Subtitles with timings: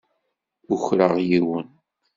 [0.73, 1.67] Ukreɣ yiwen.